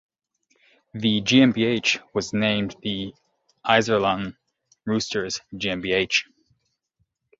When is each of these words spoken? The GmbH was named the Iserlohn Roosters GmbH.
The 0.95 1.21
GmbH 1.21 1.99
was 2.11 2.33
named 2.33 2.75
the 2.81 3.13
Iserlohn 3.63 4.35
Roosters 4.83 5.41
GmbH. 5.53 6.23